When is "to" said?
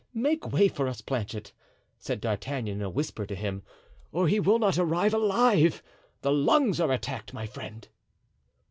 3.27-3.35